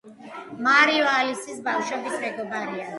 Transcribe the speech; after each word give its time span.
მარიო 0.67 1.05
ალისის 1.19 1.63
ბავშვობის 1.71 2.21
მეგობარია. 2.29 2.87